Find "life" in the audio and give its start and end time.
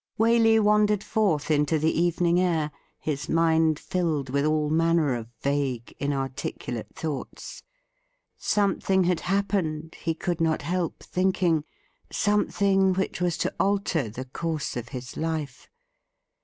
15.17-15.69